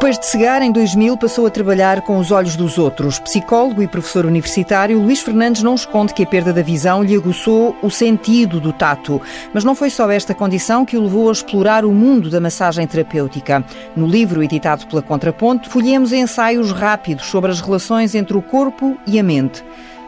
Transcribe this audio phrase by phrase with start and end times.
[0.00, 3.18] Depois de cegar, em 2000, passou a trabalhar com os olhos dos outros.
[3.18, 7.76] Psicólogo e professor universitário, Luís Fernandes não esconde que a perda da visão lhe aguçou
[7.82, 9.20] o sentido do tato.
[9.52, 12.86] Mas não foi só esta condição que o levou a explorar o mundo da massagem
[12.86, 13.62] terapêutica.
[13.94, 19.18] No livro editado pela Contraponto, folhemos ensaios rápidos sobre as relações entre o corpo e
[19.18, 19.62] a mente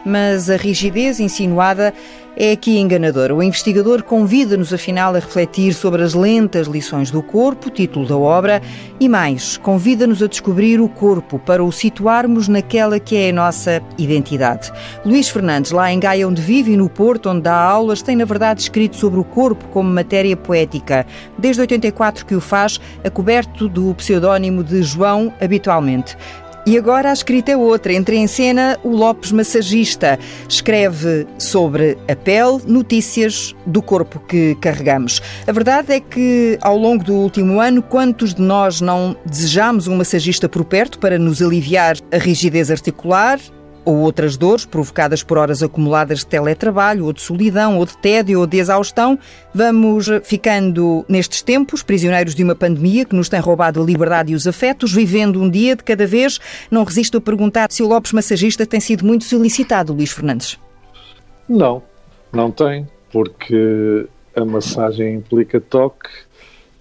[0.05, 1.93] mas a rigidez insinuada
[2.35, 3.33] é aqui enganadora.
[3.33, 8.61] O investigador convida-nos, afinal, a refletir sobre as lentas lições do corpo, título da obra,
[8.99, 13.81] e mais, convida-nos a descobrir o corpo para o situarmos naquela que é a nossa
[13.97, 14.71] identidade.
[15.05, 18.25] Luís Fernandes, lá em Gaia, onde vive e no Porto, onde dá aulas, tem, na
[18.25, 21.05] verdade, escrito sobre o corpo como matéria poética.
[21.37, 26.17] Desde 84 que o faz, a coberto do pseudónimo de João, habitualmente.
[26.65, 27.91] E agora a escrita é outra.
[27.91, 30.17] Entra em cena o Lopes Massagista.
[30.47, 35.21] Escreve sobre a pele, notícias do corpo que carregamos.
[35.45, 39.97] A verdade é que, ao longo do último ano, quantos de nós não desejamos um
[39.97, 43.39] massagista por perto para nos aliviar a rigidez articular,
[43.85, 48.39] ou outras dores provocadas por horas acumuladas de teletrabalho, ou de solidão, ou de tédio,
[48.39, 49.19] ou de exaustão,
[49.53, 54.35] vamos ficando nestes tempos prisioneiros de uma pandemia que nos tem roubado a liberdade e
[54.35, 56.39] os afetos, vivendo um dia de cada vez.
[56.71, 60.59] Não resisto a perguntar se o Lopes Massagista tem sido muito solicitado, Luís Fernandes.
[61.47, 61.83] Não,
[62.31, 66.09] não tem, porque a massagem implica toque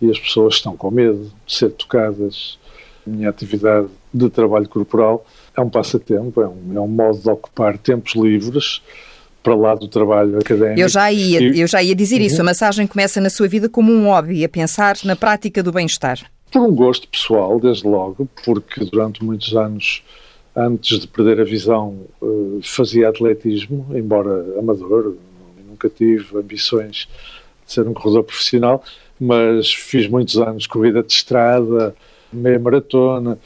[0.01, 2.59] e as pessoas estão com medo de ser tocadas.
[3.07, 7.31] A minha atividade de trabalho corporal é um passatempo, é um, é um modo de
[7.31, 8.83] ocupar tempos livres
[9.43, 10.81] para lá do trabalho académico.
[10.81, 11.61] Eu já ia, e...
[11.61, 12.27] eu já ia dizer uhum.
[12.27, 12.41] isso.
[12.41, 16.21] A massagem começa na sua vida como um hobby, a pensar na prática do bem-estar.
[16.51, 20.03] Por um gosto pessoal, desde logo, porque durante muitos anos,
[20.55, 25.17] antes de perder a visão, eh, fazia atletismo, embora amador,
[25.67, 27.09] nunca tive ambições
[27.67, 28.85] de ser um corredor profissional,
[29.19, 31.95] mas fiz muitos anos corrida de estrada,
[32.33, 33.39] meia maratona,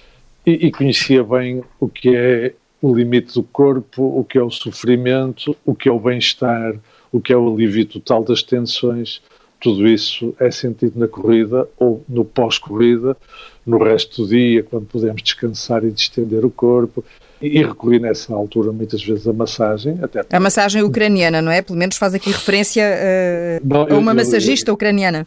[0.47, 4.51] e, e conhecia bem o que é o limite do corpo, o que é o
[4.51, 6.77] sofrimento, o que é o bem-estar,
[7.11, 9.20] o que é o alívio total das tensões.
[9.61, 13.17] Tudo isso é sentido na corrida ou no pós-corrida,
[13.64, 17.02] no resto do dia, quando podemos descansar e distender o corpo.
[17.40, 19.98] E recorri nessa altura muitas vezes à massagem.
[20.01, 21.61] Até a massagem ucraniana, não é?
[21.62, 25.27] Pelo menos faz aqui referência uh, não, a uma eu, massagista eu, ucraniana.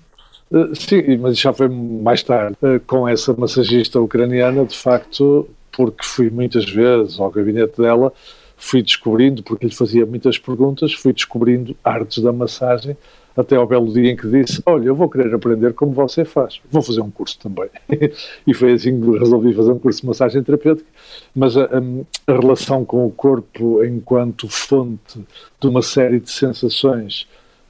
[0.52, 2.58] Eh, sim, mas já foi mais tarde.
[2.62, 8.12] Eh, com essa massagista ucraniana, de facto, porque fui muitas vezes ao gabinete dela,
[8.58, 12.98] fui descobrindo, porque lhe fazia muitas perguntas, fui descobrindo artes da massagem,
[13.38, 16.60] até ao belo dia em que disse: Olha, eu vou querer aprender como você faz,
[16.72, 17.70] vou fazer um curso também.
[18.46, 20.90] e foi assim que resolvi fazer um curso de massagem terapêutica.
[21.36, 25.20] Mas a, a, a relação com o corpo, enquanto fonte
[25.60, 27.28] de uma série de sensações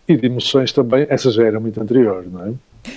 [0.07, 2.53] e de emoções também, essa já era muito anterior, não é?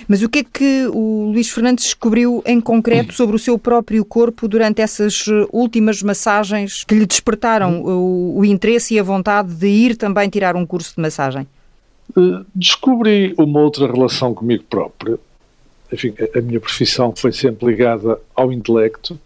[0.07, 4.03] Mas o que é que o Luís Fernandes descobriu em concreto sobre o seu próprio
[4.03, 9.53] corpo durante essas eh, últimas massagens que lhe despertaram o, o interesse e a vontade
[9.53, 11.47] de ir também tirar um curso de massagem?
[12.17, 15.19] Eh, descobri uma outra relação comigo próprio.
[15.91, 19.19] Enfim, a minha profissão foi sempre ligada ao intelecto,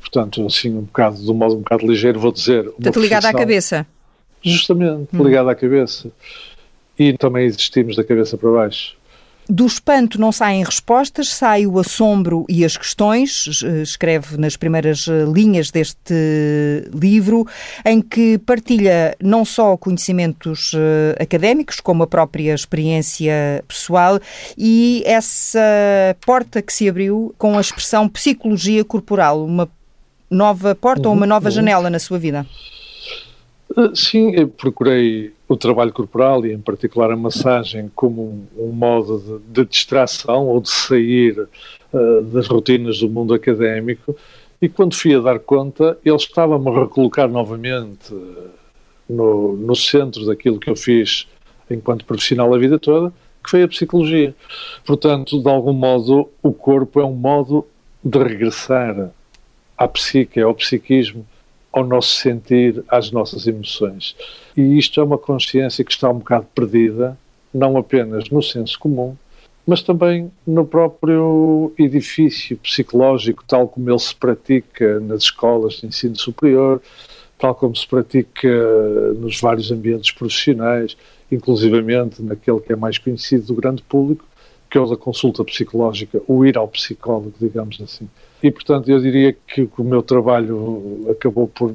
[0.00, 2.64] portanto, assim, um bocado, de um modo um bocado ligeiro, vou dizer.
[2.64, 3.86] Portanto, ligada à cabeça.
[4.42, 5.22] Justamente, hum.
[5.22, 6.10] ligada à cabeça.
[6.98, 8.96] E também existimos da cabeça para baixo.
[9.50, 15.24] Do espanto não saem respostas, sai o assombro e as questões, escreve nas primeiras eh,
[15.24, 16.14] linhas deste
[16.94, 17.44] livro,
[17.84, 24.20] em que partilha não só conhecimentos eh, académicos, como a própria experiência pessoal
[24.56, 25.58] e essa
[26.24, 29.68] porta que se abriu com a expressão psicologia corporal, uma
[30.30, 31.54] nova porta uhum, ou uma nova uhum.
[31.54, 32.46] janela na sua vida.
[33.76, 39.18] Eh, sim, procurei o trabalho corporal e, em particular, a massagem como um, um modo
[39.18, 41.38] de, de, distração ou de sair
[41.92, 44.16] uh, das rotinas do mundo académico.
[44.60, 48.12] E quando fui a dar conta, ele estava-me a recolocar novamente
[49.08, 51.26] no, no centro daquilo que eu fiz
[51.70, 54.34] enquanto profissional a vida toda, que foi a psicologia.
[54.84, 57.66] Portanto, de algum modo, o corpo é um modo
[58.04, 59.10] de regressar
[59.78, 61.24] à psique, ao psiquismo
[61.72, 64.16] ao nosso sentir, às nossas emoções.
[64.56, 67.16] E isto é uma consciência que está um bocado perdida,
[67.52, 69.16] não apenas no senso comum,
[69.66, 76.16] mas também no próprio edifício psicológico, tal como ele se pratica nas escolas de ensino
[76.16, 76.82] superior,
[77.38, 78.48] tal como se pratica
[79.14, 80.96] nos vários ambientes profissionais,
[81.30, 84.24] inclusivamente naquele que é mais conhecido do grande público,
[84.68, 88.08] que é o da consulta psicológica, o ir ao psicólogo, digamos assim.
[88.42, 91.74] E, portanto, eu diria que o meu trabalho acabou por,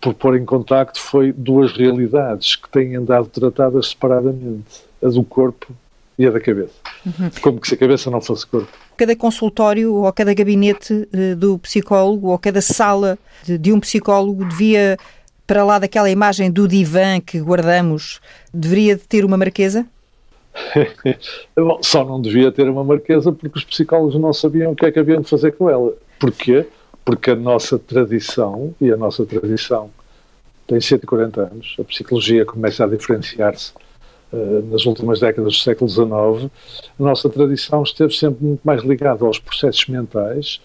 [0.00, 5.72] por pôr em contacto foi duas realidades que têm andado tratadas separadamente, a do corpo
[6.18, 6.74] e a da cabeça.
[7.06, 7.30] Uhum.
[7.40, 8.68] Como que se a cabeça não fosse corpo.
[8.96, 14.44] Cada consultório ou cada gabinete uh, do psicólogo ou cada sala de, de um psicólogo
[14.44, 14.96] devia,
[15.46, 18.20] para lá daquela imagem do divã que guardamos,
[18.52, 19.86] deveria ter uma marquesa?
[21.56, 24.92] Bom, só não devia ter uma marquesa porque os psicólogos não sabiam o que é
[24.92, 25.94] que haviam de fazer com ela.
[26.18, 26.66] Porquê?
[27.04, 29.90] Porque a nossa tradição, e a nossa tradição
[30.66, 33.72] tem 140 anos, a psicologia começa a diferenciar-se
[34.32, 36.52] uh, nas últimas décadas do século XIX,
[36.98, 40.60] a nossa tradição esteve sempre muito mais ligada aos processos mentais,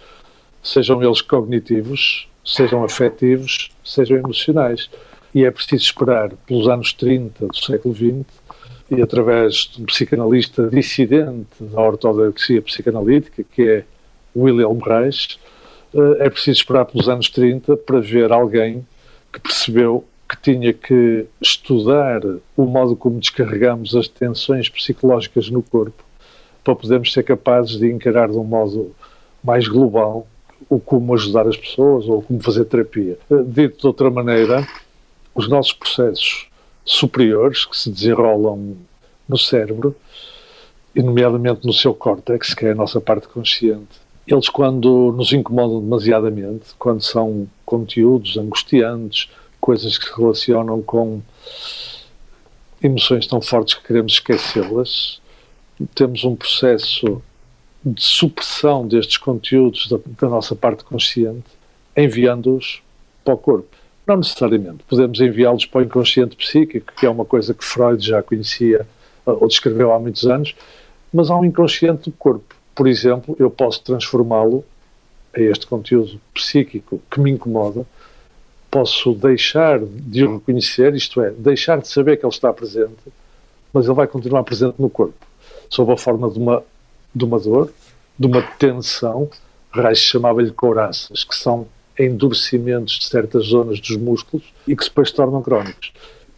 [0.61, 4.89] sejam eles cognitivos, sejam afetivos, sejam emocionais.
[5.33, 8.25] E é preciso esperar pelos anos 30 do século XX
[8.97, 13.83] e através de um psicanalista dissidente da ortodoxia psicanalítica, que é
[14.35, 15.39] Wilhelm Reich,
[15.93, 18.85] eh, é preciso esperar pelos anos 30 para ver alguém
[19.31, 22.21] que percebeu que tinha que estudar
[22.57, 26.03] o modo como descarregamos as tensões psicológicas no corpo
[26.63, 28.95] para podermos ser capazes de encarar de um modo
[29.43, 30.25] mais global
[30.69, 33.17] o como ajudar as pessoas ou como fazer terapia.
[33.29, 34.65] Eh, dito de outra maneira,
[35.35, 36.47] os nossos processos
[36.85, 38.77] superiores que se desenrolam
[39.27, 39.95] no cérebro,
[40.95, 44.01] e nomeadamente no seu córtex, que é a nossa parte consciente.
[44.27, 51.21] Eles, quando nos incomodam demasiadamente, quando são conteúdos angustiantes, coisas que se relacionam com
[52.81, 55.21] emoções tão fortes que queremos esquecê-las,
[55.95, 57.21] temos um processo
[57.83, 61.44] de supressão destes conteúdos da, da nossa parte consciente,
[61.97, 62.81] enviando-os
[63.25, 63.82] para o corpo.
[64.05, 64.83] Não necessariamente.
[64.88, 68.85] Podemos enviá-los para o inconsciente psíquico, que é uma coisa que Freud já conhecia
[69.25, 70.55] ou descreveu há muitos anos,
[71.13, 72.55] mas há um inconsciente do corpo.
[72.75, 74.65] Por exemplo, eu posso transformá-lo
[75.35, 77.85] a este conteúdo psíquico que me incomoda,
[78.69, 82.97] posso deixar de o reconhecer, isto é, deixar de saber que ele está presente,
[83.71, 85.25] mas ele vai continuar presente no corpo,
[85.69, 86.63] sob a forma de uma,
[87.13, 87.71] de uma dor,
[88.17, 89.29] de uma tensão.
[89.71, 91.67] Reich chamava-lhe couraças, que são
[91.97, 95.91] endurecimentos de certas zonas dos músculos e que depois se tornam crónicos.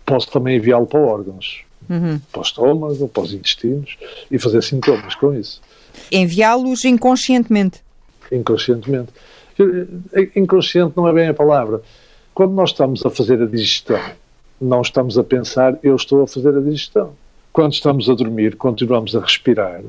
[0.05, 2.19] Posso também enviá-lo para órgãos, uhum.
[2.31, 3.97] para o estômago, para os intestinos
[4.29, 5.61] e fazer sintomas com isso.
[6.11, 7.81] Enviá-los inconscientemente?
[8.31, 9.11] Inconscientemente.
[10.35, 11.81] Inconsciente não é bem a palavra.
[12.33, 14.01] Quando nós estamos a fazer a digestão,
[14.59, 17.13] não estamos a pensar, eu estou a fazer a digestão.
[17.53, 19.81] Quando estamos a dormir, continuamos a respirar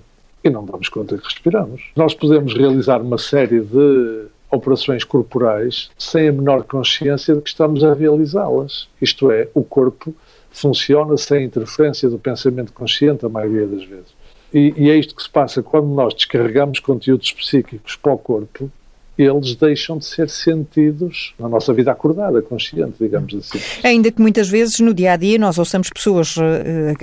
[0.44, 1.82] e não damos conta que respiramos.
[1.96, 4.26] Nós podemos realizar uma série de
[4.56, 8.88] operações corporais sem a menor consciência de que estamos a realizá-las.
[9.00, 10.14] Isto é, o corpo
[10.50, 14.14] funciona sem interferência do pensamento consciente a maioria das vezes.
[14.52, 18.70] E, e, é isto que se passa quando nós descarregamos conteúdos psíquicos para o corpo,
[19.18, 23.58] eles deixam de ser sentidos na nossa vida acordada, consciente, digamos assim.
[23.82, 26.42] Ainda que muitas vezes no dia a dia nós ouçamos pessoas uh,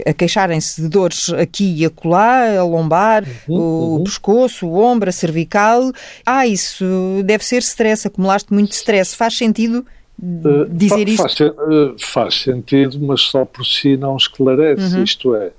[0.06, 4.04] a queixarem-se de dores aqui e acolá, a lombar, uhum, o uhum.
[4.04, 5.92] pescoço, o ombro, a cervical.
[6.26, 6.86] Ah, isso
[7.26, 9.16] deve ser stress, acumulaste muito stress.
[9.16, 9.84] Faz sentido
[10.22, 11.24] uh, dizer isto?
[11.24, 14.96] Faz, uh, faz, sentido, mas só por si não esclarece.
[14.96, 15.04] Uhum.
[15.04, 15.52] Isto é,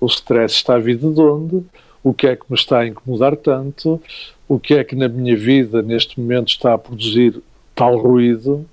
[0.00, 1.62] o stress está a vir de onde?
[2.02, 4.00] O que é que me está a incomodar tanto?
[4.52, 7.40] O que é que na minha vida neste momento está a produzir
[7.74, 8.66] tal ruído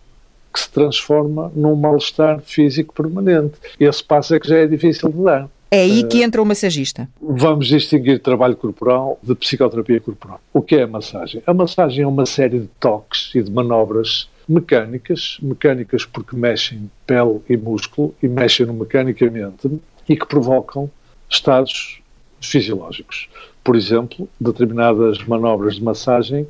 [0.53, 3.53] que se transforma num mal-estar físico permanente?
[3.79, 5.49] Esse passo é que já é difícil de dar.
[5.71, 7.07] É aí que entra o massagista.
[7.21, 10.41] Vamos distinguir trabalho corporal de psicoterapia corporal.
[10.51, 11.41] O que é a massagem?
[11.47, 17.39] A massagem é uma série de toques e de manobras mecânicas, mecânicas porque mexem pele
[17.47, 20.91] e músculo e mexem-no mecanicamente e que provocam
[21.29, 22.01] estados
[22.41, 23.29] fisiológicos.
[23.69, 26.47] Por exemplo, determinadas manobras de massagem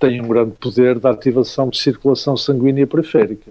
[0.00, 3.50] têm um grande poder de ativação de circulação sanguínea periférica,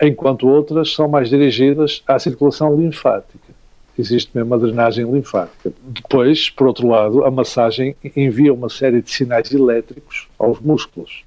[0.00, 3.52] enquanto outras são mais dirigidas à circulação linfática.
[3.98, 5.72] Existe mesmo a drenagem linfática.
[5.82, 11.24] Depois, por outro lado, a massagem envia uma série de sinais elétricos aos músculos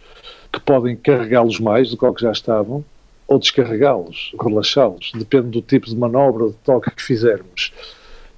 [0.54, 2.82] que podem carregá-los mais do que, que já estavam
[3.28, 5.12] ou descarregá-los, relaxá-los.
[5.14, 7.74] Depende do tipo de manobra, de toque que fizermos.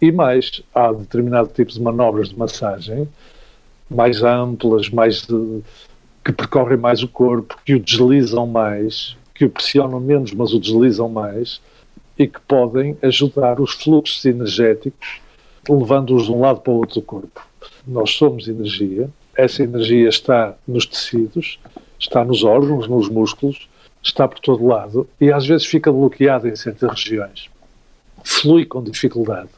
[0.01, 3.07] E mais, há determinado tipo de manobras de massagem
[3.91, 5.61] mais amplas, mais de,
[6.23, 10.59] que percorrem mais o corpo, que o deslizam mais, que o pressionam menos, mas o
[10.59, 11.61] deslizam mais
[12.17, 15.19] e que podem ajudar os fluxos energéticos,
[15.67, 17.45] levando-os de um lado para o outro do corpo.
[17.85, 21.59] Nós somos energia, essa energia está nos tecidos,
[21.99, 23.67] está nos órgãos, nos músculos,
[24.01, 27.49] está por todo lado e às vezes fica bloqueada em certas regiões.
[28.23, 29.49] Flui com dificuldade.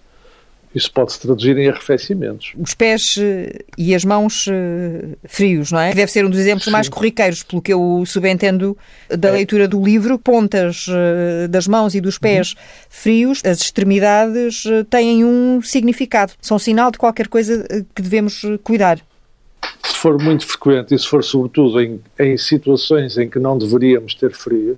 [0.73, 2.53] Isso pode se traduzir em arrefecimentos.
[2.57, 5.93] Os pés eh, e as mãos eh, frios, não é?
[5.93, 6.71] Deve ser um dos exemplos Sim.
[6.71, 8.75] mais corriqueiros, pelo que eu subentendo
[9.07, 9.31] da é.
[9.33, 10.17] leitura do livro.
[10.17, 12.57] Pontas eh, das mãos e dos pés uhum.
[12.89, 16.33] frios, as extremidades têm um significado.
[16.41, 18.99] São sinal de qualquer coisa que devemos cuidar.
[19.85, 24.15] Se for muito frequente e se for sobretudo em, em situações em que não deveríamos
[24.15, 24.77] ter frio,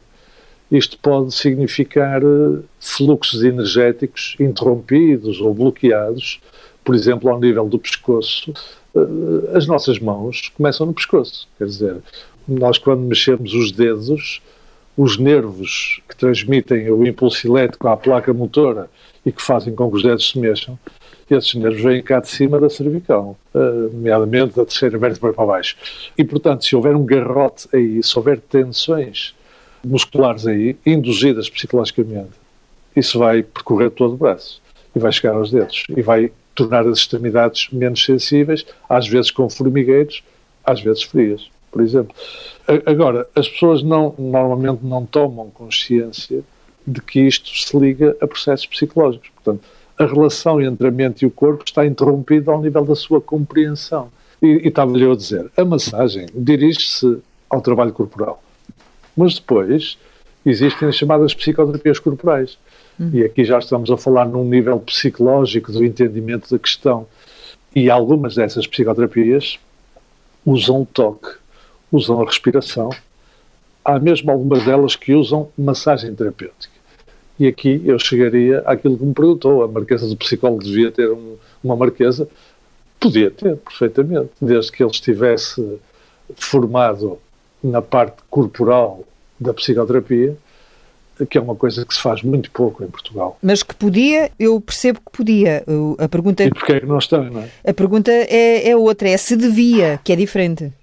[0.71, 6.39] isto pode significar eh, fluxos energéticos interrompidos ou bloqueados,
[6.83, 8.53] por exemplo, ao nível do pescoço.
[8.95, 11.97] Eh, as nossas mãos começam no pescoço, quer dizer,
[12.47, 14.41] nós quando mexemos os dedos,
[14.97, 18.89] os nervos que transmitem o impulso elétrico à placa motora
[19.25, 20.79] e que fazem com que os dedos se mexam,
[21.29, 25.75] esses nervos vêm cá de cima da cervical, eh, nomeadamente da terceira vértebra para baixo.
[26.17, 29.35] E, portanto, se houver um garrote aí, se houver tensões
[29.85, 32.31] musculares aí, induzidas psicologicamente,
[32.95, 34.61] isso vai percorrer todo o braço
[34.95, 39.49] e vai chegar aos dedos e vai tornar as extremidades menos sensíveis, às vezes com
[39.49, 40.23] formigueiros,
[40.63, 42.15] às vezes frias, por exemplo.
[42.85, 46.41] Agora, as pessoas não, normalmente não tomam consciência
[46.87, 49.29] de que isto se liga a processos psicológicos.
[49.29, 49.63] Portanto,
[49.97, 54.09] a relação entre a mente e o corpo está interrompida ao nível da sua compreensão.
[54.41, 58.41] E, e estava-lhe a dizer, a massagem dirige-se ao trabalho corporal.
[59.15, 59.97] Mas depois
[60.45, 62.57] existem as chamadas psicoterapias corporais.
[62.99, 63.09] Uhum.
[63.13, 67.07] E aqui já estamos a falar num nível psicológico do entendimento da questão.
[67.75, 69.59] E algumas dessas psicoterapias
[70.45, 71.29] usam o toque,
[71.91, 72.89] usam a respiração.
[73.83, 76.73] Há mesmo algumas delas que usam massagem terapêutica.
[77.37, 81.35] E aqui eu chegaria àquilo que me perguntou: a marquesa do psicólogo devia ter um,
[81.63, 82.27] uma marquesa?
[82.99, 85.79] Podia ter, perfeitamente, desde que ele estivesse
[86.35, 87.19] formado
[87.65, 89.03] na parte corporal
[89.39, 90.35] da psicoterapia,
[91.29, 93.37] que é uma coisa que se faz muito pouco em Portugal.
[93.41, 95.63] Mas que podia, eu percebo que podia.
[95.97, 97.49] A pergunta, e porquê é que não está, não é?
[97.65, 100.73] A pergunta é, é outra, é se devia, que é diferente.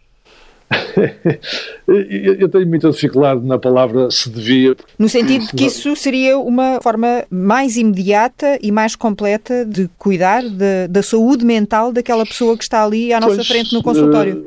[1.87, 4.75] eu tenho muita dificuldade na palavra se devia.
[4.99, 10.43] No sentido de que isso seria uma forma mais imediata e mais completa de cuidar
[10.43, 14.47] de, da saúde mental daquela pessoa que está ali à nossa pois, frente no consultório.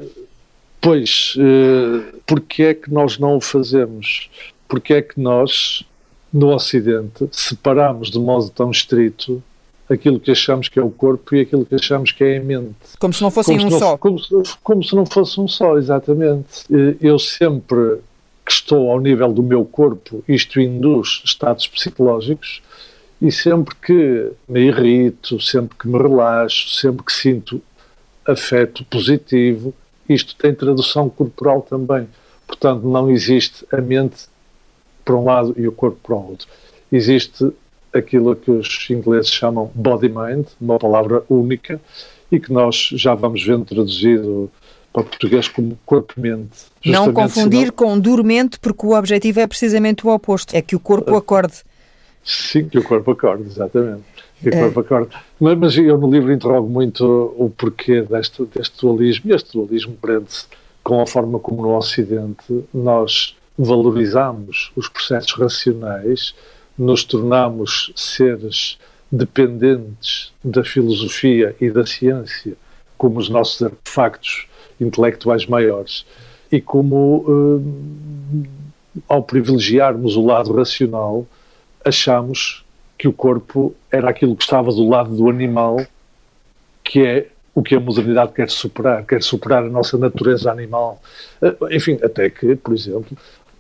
[0.86, 4.30] Pois, uh, porque é que nós não o fazemos?
[4.68, 5.84] Porque é que nós,
[6.32, 9.42] no Ocidente, separamos de modo tão estrito
[9.90, 12.76] aquilo que achamos que é o corpo e aquilo que achamos que é a mente.
[13.00, 13.98] Como se não fossem um não, só.
[13.98, 14.22] Como,
[14.62, 16.66] como se não fosse um só, exatamente.
[17.02, 17.98] Eu sempre
[18.46, 22.62] que estou ao nível do meu corpo, isto induz estados psicológicos,
[23.20, 27.60] e sempre que me irrito, sempre que me relaxo, sempre que sinto
[28.24, 29.74] afeto positivo,
[30.08, 32.08] isto tem tradução corporal também.
[32.48, 34.28] Portanto, não existe a mente
[35.04, 36.48] para um lado e o corpo para o outro.
[36.92, 37.52] Existe
[37.94, 41.80] aquilo que os ingleses chamam body-mind, uma palavra única,
[42.32, 44.52] e que nós já vamos vendo traduzido
[44.92, 46.66] para português como corpo-mente.
[46.86, 47.74] Não confundir senão...
[47.74, 51.64] com dormente, porque o objetivo é precisamente o oposto, é que o corpo acorde.
[52.24, 54.04] Sim, que o corpo acorde, exatamente.
[54.50, 55.08] É.
[55.40, 59.96] Mas, mas, eu no livro interrogo muito o porquê deste, deste dualismo, e este dualismo
[60.02, 60.46] prende-se
[60.84, 66.36] com a forma como no Ocidente nós valorizamos os processos racionais,
[66.78, 68.78] nos tornamos seres
[69.12, 72.54] dependentes da filosofia e da ciência
[72.98, 74.48] como os nossos artefactos
[74.80, 76.06] intelectuais maiores
[76.52, 81.26] e como, eh, ao privilegiarmos o lado racional,
[81.84, 82.65] achamos
[82.98, 85.78] que o corpo era aquilo que estava do lado do animal,
[86.84, 91.02] que é o que a modernidade quer superar, quer superar a nossa natureza animal.
[91.42, 93.18] Eh, enfim, até que, por exemplo,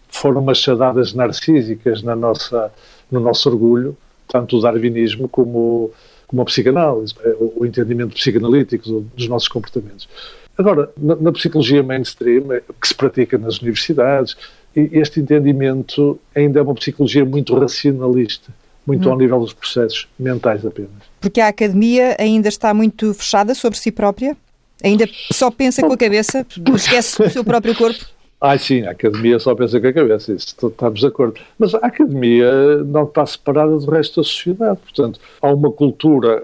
[0.09, 2.71] foram machadadas narcísicas na nossa,
[3.09, 5.91] no nosso orgulho, tanto o darwinismo como,
[6.27, 10.09] como a psicanálise, eh, o entendimento psicanalítico dos nossos comportamentos.
[10.57, 14.35] Agora, na, na psicologia mainstream, eh, que se pratica nas universidades,
[14.75, 18.51] este entendimento ainda é uma psicologia muito racionalista,
[18.85, 19.11] muito hum.
[19.11, 20.91] ao nível dos processos mentais apenas.
[21.19, 24.35] Porque a academia ainda está muito fechada sobre si própria?
[24.83, 28.05] Ainda só pensa com a cabeça, esquece o seu próprio corpo?
[28.39, 31.39] Ah, sim, a academia só pensa com a cabeça, isso estamos de acordo.
[31.57, 34.79] Mas a academia não está separada do resto da sociedade.
[34.81, 36.43] Portanto, há uma cultura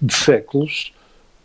[0.00, 0.92] de séculos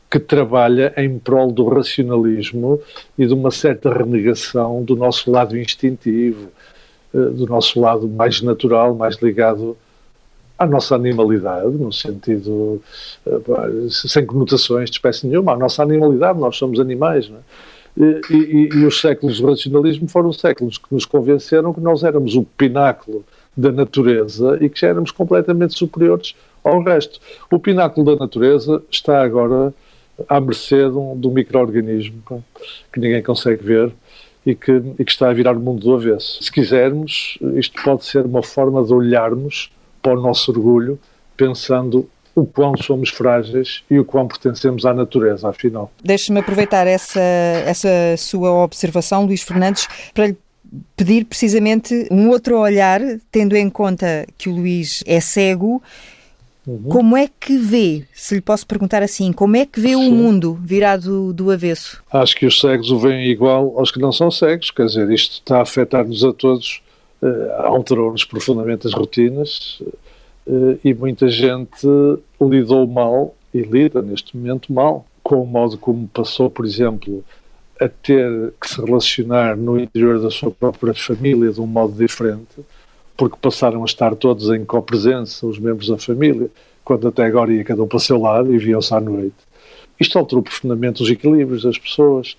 [0.10, 2.82] que trabalha em prol do racionalismo
[3.18, 6.50] e de uma certa renegação do nosso lado instintivo,
[7.14, 9.78] eh, do nosso lado mais natural, mais ligado
[10.62, 12.80] à nossa animalidade, no sentido
[13.26, 13.40] eh,
[13.90, 17.42] sem conotações de espécie nenhuma, à nossa animalidade, nós somos animais, não é?
[17.98, 22.36] E, e, e, os séculos do racionalismo foram séculos que nos convenceram que nós éramos
[22.36, 23.26] o pináculo
[23.58, 27.20] da natureza e que já éramos completamente superiores ao resto.
[27.52, 29.74] O pináculo da natureza está agora
[30.30, 32.24] à mercê de um, de micro-organismo
[32.94, 33.92] que ninguém consegue ver
[34.46, 36.42] e que, e que está a virar o mundo do avesso.
[36.42, 39.70] Se quisermos, isto pode ser uma forma de olharmos
[40.02, 41.00] para o nosso orgulho,
[41.36, 45.92] pensando o quão somos frágeis e o quão pertencemos à natureza, afinal.
[46.04, 50.38] Deixe-me aproveitar essa, essa sua observação, Luís Fernandes, para lhe
[50.96, 55.82] pedir precisamente um outro olhar, tendo em conta que o Luís é cego.
[56.66, 56.84] Uhum.
[56.84, 59.96] Como é que vê, se lhe posso perguntar assim, como é que vê Sim.
[59.96, 62.02] o mundo virado do avesso?
[62.14, 65.34] Acho que os cegos o veem igual aos que não são cegos, quer dizer, isto
[65.34, 66.82] está a afetar-nos a todos,
[67.60, 69.82] alterou-nos profundamente as rotinas
[70.48, 71.88] uh, e muita gente
[72.42, 77.24] lidou mal e lida neste momento mal com o modo como passou, por exemplo,
[77.80, 82.60] a ter que se relacionar no interior da sua própria família de um modo diferente,
[83.16, 86.50] porque passaram a estar todos em copresença, os membros da família,
[86.84, 89.36] quando até agora ia cada um para o seu lado e viam-se à noite.
[90.00, 92.36] Isto alterou profundamente os equilíbrios das pessoas.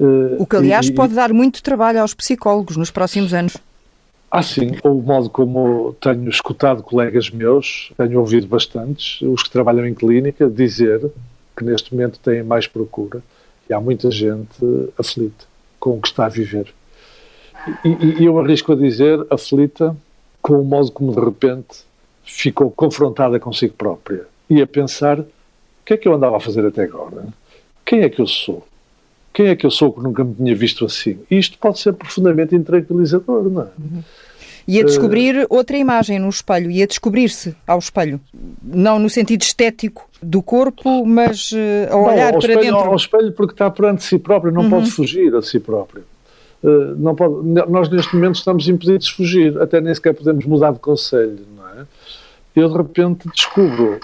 [0.00, 3.56] Eh, o que, aliás, e, pode dar muito trabalho aos psicólogos nos próximos anos.
[4.34, 4.70] Ah, sim.
[4.82, 10.48] O modo como tenho escutado colegas meus, tenho ouvido bastantes, os que trabalham em clínica,
[10.48, 11.12] dizer
[11.54, 13.22] que neste momento têm mais procura
[13.68, 14.56] e há muita gente
[14.98, 15.44] aflita
[15.78, 16.72] com o que está a viver.
[17.84, 19.94] E, e eu arrisco a dizer aflita
[20.40, 21.84] com o modo como de repente
[22.24, 25.26] ficou confrontada consigo própria e a pensar o
[25.84, 27.26] que é que eu andava a fazer até agora?
[27.84, 28.66] Quem é que eu sou?
[29.32, 31.18] Quem é que eu sou que nunca me tinha visto assim?
[31.30, 33.66] Isto pode ser profundamente intranquilizador, não é?
[33.78, 34.02] Uhum.
[34.66, 38.20] E a descobrir uh, outra imagem no espelho, e a descobrir-se ao espelho.
[38.62, 41.56] Não no sentido estético do corpo, mas uh,
[41.90, 42.90] a olhar não, para espelho, dentro.
[42.90, 44.70] Ao espelho porque está perante si próprio, não uhum.
[44.70, 46.04] pode fugir a si próprio.
[46.62, 47.34] Uh, não pode,
[47.68, 51.68] nós neste momento estamos impedidos de fugir, até nem sequer podemos mudar de conselho, não
[51.68, 51.86] é?
[52.54, 53.98] Eu de repente descubro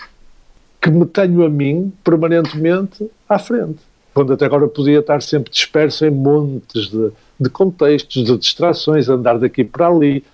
[0.81, 3.88] que me tenho a mim permanentemente à frente.
[4.19, 9.39] Quando até agora podia estar sempre disperso em montes de, de contextos, de distrações, andar
[9.39, 10.25] daqui para ali,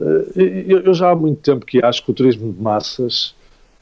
[0.00, 3.34] eh, eu já há muito tempo que acho que o turismo de massas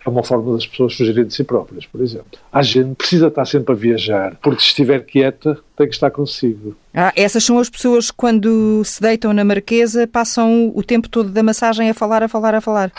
[0.03, 2.39] é uma forma das pessoas fugirem de si próprias, por exemplo.
[2.51, 6.75] A gente precisa estar sempre a viajar, porque se estiver quieta, tem que estar consigo.
[6.95, 11.29] Ah, essas são as pessoas que, quando se deitam na marquesa, passam o tempo todo
[11.29, 12.91] da massagem a falar, a falar, a falar.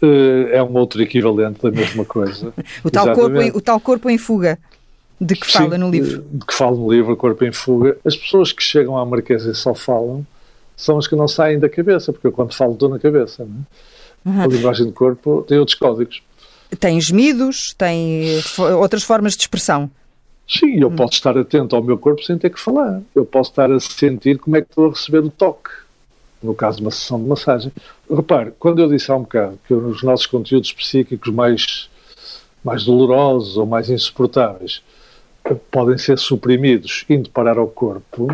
[0.00, 2.54] Eh, é um outro equivalente da mesma coisa.
[2.84, 4.60] o, tal corpo o tal corpo em fuga.
[5.20, 6.24] De que fala Sim, no livro?
[6.32, 7.96] De que fala no livro, Corpo em Fuga.
[8.04, 10.24] As pessoas que chegam à Marquesa e só falam
[10.76, 13.42] são as que não saem da cabeça, porque eu quando falo estou na cabeça.
[13.42, 14.28] É?
[14.28, 14.42] Uhum.
[14.42, 16.22] A linguagem do corpo tem outros códigos.
[16.78, 18.40] Tem gemidos, tem
[18.78, 19.90] outras formas de expressão.
[20.46, 20.96] Sim, eu hum.
[20.96, 23.02] posso estar atento ao meu corpo sem ter que falar.
[23.14, 25.70] Eu posso estar a sentir como é que estou a receber o toque,
[26.42, 27.72] no caso de uma sessão de massagem.
[28.08, 31.90] Repare, quando eu disse há um bocado que os nossos conteúdos psíquicos mais,
[32.62, 34.80] mais dolorosos ou mais insuportáveis
[35.70, 38.28] podem ser suprimidos indo parar ao corpo,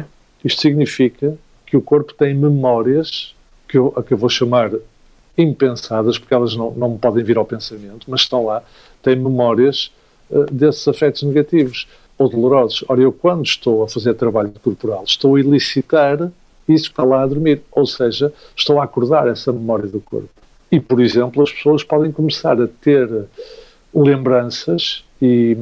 [0.44, 1.36] isto significa
[1.66, 3.34] que o corpo tem memórias,
[3.68, 4.70] que eu, a que eu vou chamar
[5.36, 8.62] impensadas, porque elas não, não podem vir ao pensamento, mas estão lá,
[9.02, 9.90] tem memórias
[10.30, 12.84] uh, desses afetos negativos ou dolorosos.
[12.88, 16.30] Ora, eu quando estou a fazer trabalho corporal, estou a elicitar
[16.68, 20.28] isso que está lá a dormir, ou seja, estou a acordar essa memória do corpo.
[20.70, 23.08] E, por exemplo, as pessoas podem começar a ter
[23.94, 25.56] lembranças e,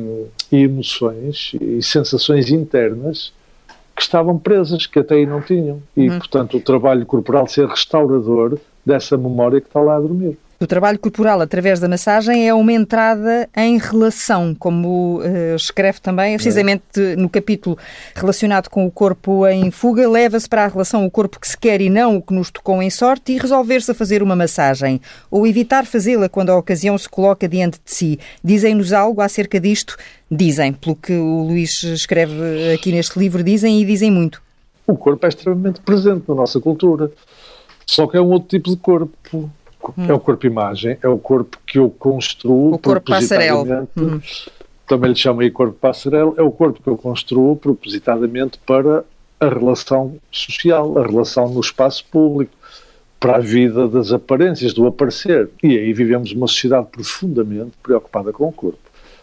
[0.51, 3.33] e emoções e sensações internas
[3.95, 5.83] que estavam presas, que até aí não tinham.
[5.97, 6.19] E, uhum.
[6.19, 10.39] portanto, o trabalho corporal ser restaurador dessa memória que está lá a dormir.
[10.63, 16.37] O trabalho corporal através da massagem é uma entrada em relação, como uh, escreve também,
[16.37, 17.77] precisamente no capítulo
[18.15, 21.81] relacionado com o corpo em fuga, leva-se para a relação o corpo que se quer
[21.81, 25.49] e não o que nos tocou em sorte e resolver-se a fazer uma massagem, ou
[25.49, 28.21] evitar fazê-la quando a ocasião se coloca diante de si.
[28.45, 29.97] Dizem-nos algo acerca disto?
[30.31, 34.41] Dizem, pelo que o Luís escreve aqui neste livro, dizem e dizem muito.
[34.87, 37.11] O corpo é extremamente presente na nossa cultura,
[37.85, 39.51] só que é um outro tipo de corpo
[39.97, 40.07] Hum.
[40.09, 42.75] É o corpo-imagem, é o corpo que eu construo.
[42.75, 43.89] O corpo passarela.
[43.97, 44.21] Hum.
[44.87, 46.35] Também lhe chamo aí corpo passarela.
[46.37, 49.05] É o corpo que eu construo propositadamente para
[49.41, 52.53] a relação social, a relação no espaço público,
[53.19, 55.49] para a vida das aparências, do aparecer.
[55.63, 58.79] E aí vivemos uma sociedade profundamente preocupada com o corpo,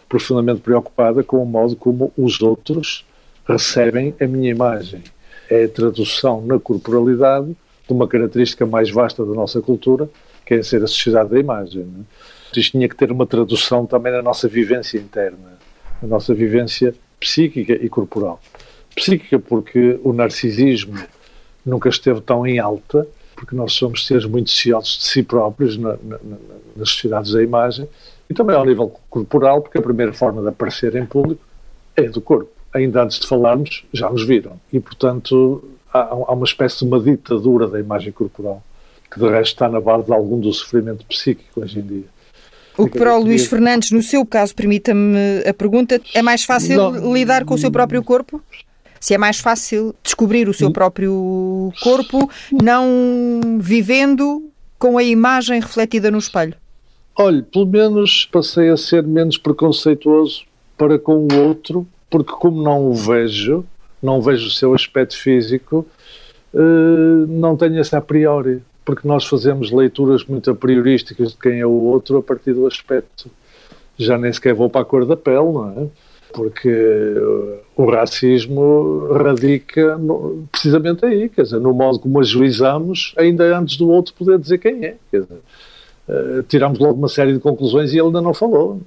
[0.08, 3.04] profundamente preocupada com o modo como os outros
[3.46, 5.02] recebem a minha imagem.
[5.50, 10.08] É a tradução na corporalidade de uma característica mais vasta da nossa cultura,
[10.50, 11.84] que é ser a sociedade da imagem.
[11.84, 12.02] Né?
[12.52, 15.56] Isto tinha que ter uma tradução também na nossa vivência interna,
[16.02, 18.40] na nossa vivência psíquica e corporal.
[18.96, 20.98] Psíquica porque o narcisismo
[21.64, 25.96] nunca esteve tão em alta, porque nós somos seres muito ciosos de si próprios na,
[26.02, 26.18] na,
[26.74, 27.88] nas sociedades da imagem,
[28.28, 31.44] e também ao nível corporal, porque a primeira forma de aparecer em público
[31.94, 32.50] é do corpo.
[32.74, 34.58] Ainda antes de falarmos, já nos viram.
[34.72, 35.62] E, portanto,
[35.94, 38.60] há, há uma espécie de uma ditadura da imagem corporal,
[39.10, 42.04] que de resto está na base de algum do sofrimento psíquico hoje em dia.
[42.78, 46.76] O que para o Luís Fernandes, no seu caso, permita-me a pergunta, é mais fácil
[46.76, 48.40] não, lidar com o seu próprio corpo?
[48.98, 52.30] Se é mais fácil descobrir o seu próprio corpo
[52.62, 56.54] não vivendo com a imagem refletida no espelho?
[57.18, 60.44] Olhe, pelo menos passei a ser menos preconceituoso
[60.76, 63.64] para com o outro, porque como não o vejo,
[64.02, 65.86] não vejo o seu aspecto físico,
[66.54, 71.60] eh, não tenho essa a priori porque nós fazemos leituras muito a priorísticas de quem
[71.60, 73.30] é o outro a partir do aspecto.
[73.96, 75.86] Já nem sequer vou para a cor da pele, não é?
[76.32, 77.14] Porque
[77.76, 83.88] o racismo radica no, precisamente aí, quer dizer, no modo como ajuizamos, ainda antes do
[83.88, 84.96] outro poder dizer quem é.
[85.08, 85.38] Quer dizer,
[86.08, 88.80] uh, tiramos logo uma série de conclusões e ele ainda não falou.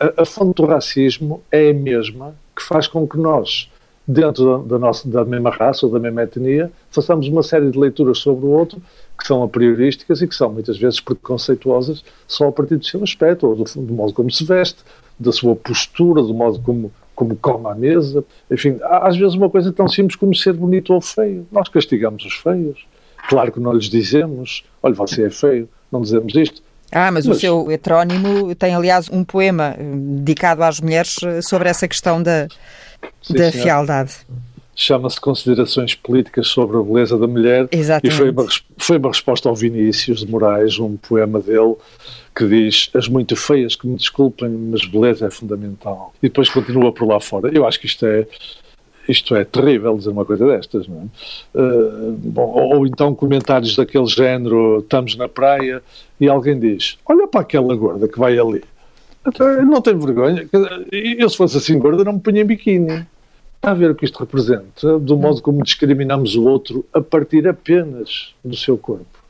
[0.00, 3.68] A, a fonte do racismo é a mesma que faz com que nós
[4.06, 8.18] dentro da, nossa, da mesma raça ou da mesma etnia, façamos uma série de leituras
[8.18, 8.82] sobre o outro
[9.22, 13.04] que são a priorísticas e que são muitas vezes preconceituosas só a partir do seu
[13.04, 14.82] aspecto, ou do, do modo como se veste,
[15.16, 18.24] da sua postura, do modo como, como come à mesa.
[18.50, 21.46] Enfim, há, às vezes uma coisa tão simples como ser bonito ou feio.
[21.52, 22.84] Nós castigamos os feios.
[23.28, 26.60] Claro que não lhes dizemos, olha, você é feio, não dizemos isto.
[26.90, 31.40] Ah, mas, mas, o seu heterónimo tem, aliás, um poema eh, dedicado às mulheres eh,
[31.40, 32.48] sobre essa questão da,
[33.22, 34.16] Sim, da fialdade.
[34.74, 37.68] Chama-se Considerações Políticas sobre a Beleza da Mulher.
[37.70, 38.14] Exatamente.
[38.14, 38.46] E foi uma,
[38.78, 41.74] foi uma resposta ao Vinícius de Moraes, um poema dele,
[42.34, 46.12] que diz: As muito feias que me desculpem, mas beleza é fundamental.
[46.22, 47.50] E depois continua por lá fora.
[47.54, 48.26] Eu acho que isto é.
[49.08, 51.10] Isto é terrível dizer uma coisa destas, não
[51.54, 51.58] é?
[51.58, 55.82] Uh, bom, ou, ou então comentários daquele género: estamos na praia
[56.20, 58.62] e alguém diz: Olha para aquela gorda que vai ali
[59.26, 60.48] então, não tenho vergonha.
[60.90, 63.06] Eu, se fosse assim gorda, não me punha em biquíni.
[63.62, 64.98] Está a ver o que isto representa?
[64.98, 69.22] Do modo como discriminamos o outro a partir apenas do seu corpo.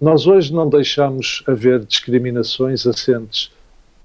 [0.00, 3.50] Nós hoje não deixamos haver discriminações assentes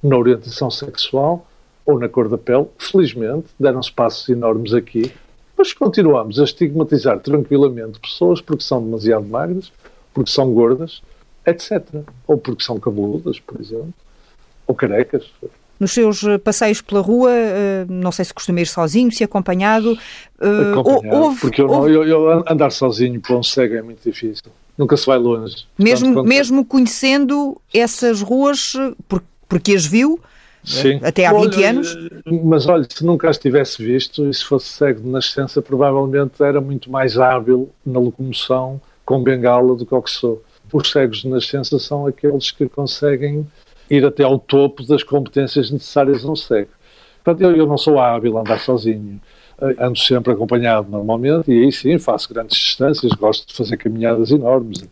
[0.02, 1.46] na orientação sexual
[1.86, 2.66] ou na cor da pele.
[2.80, 5.14] Felizmente, deram-se passos enormes aqui.
[5.56, 9.72] Mas continuamos a estigmatizar tranquilamente pessoas porque são demasiado magras,
[10.16, 11.04] porque são gordas,
[11.46, 11.84] etc.
[12.26, 13.94] Ou porque são cabeludas, por exemplo
[14.66, 15.30] ou carecas.
[15.84, 19.98] Nos seus eh, passeios pela rua, eh, não sei se costuma ir sozinho, se acompanhado.
[20.40, 21.92] Eh, acompanhado, houve, porque eu, houve...
[21.92, 24.46] eu, eu, andar sozinho para um cego é muito difícil.
[24.78, 25.66] Nunca se vai longe.
[25.78, 28.72] Mesmo, Portanto, mesmo conhecendo essas ruas,
[29.50, 30.18] porque as viu,
[30.64, 31.02] Sim.
[31.04, 31.98] até há 20 olha, anos?
[32.26, 36.62] Mas olha, se nunca as tivesse visto e se fosse cego de nascença, provavelmente era
[36.62, 40.42] muito mais hábil na locomoção com bengala do que o que sou.
[40.72, 43.46] Os cegos de nascença são aqueles que conseguem
[43.98, 46.70] ir até ao topo das competências necessárias um cego.
[47.24, 49.20] Portanto, eu, eu não sou hábil a andar sozinho.
[49.62, 54.32] Eh, ando sempre acompanhado normalmente e aí sim faço grandes distâncias, gosto de fazer caminhadas
[54.32, 54.84] enormes,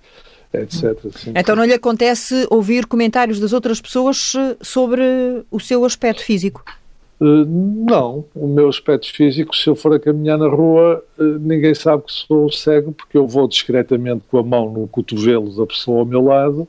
[0.54, 0.98] etc.
[1.16, 1.34] Sim.
[1.36, 5.02] Então não lhe acontece ouvir comentários das outras pessoas eh, sobre
[5.50, 6.64] o seu aspecto físico?
[7.20, 11.04] Uh, não, o meu aspecto físico, se eu for a caminhar na rua,
[11.40, 15.68] ninguém sabe que sou cego, porque eu vou discretamente com a mão no cotovelo da
[15.68, 16.68] pessoa ao meu lado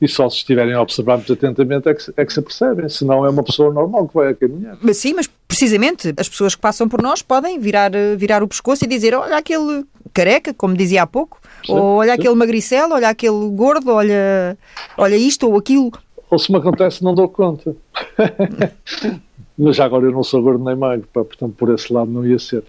[0.00, 3.24] e só se estiverem a observar muito atentamente é que, é que se apercebem, senão
[3.26, 4.78] é uma pessoa normal que vai a caminhar.
[4.80, 8.84] Mas sim, mas precisamente as pessoas que passam por nós podem virar, virar o pescoço
[8.84, 12.20] e dizer olha aquele careca, como dizia há pouco, sim, ou olha sim.
[12.20, 14.56] aquele magricelo, olha aquele gordo, olha,
[14.96, 15.92] olha isto ou aquilo.
[16.30, 17.74] Ou se me acontece não dou conta.
[19.58, 22.38] mas já agora eu não sou gordo nem magro, portanto por esse lado não ia
[22.38, 22.62] ser.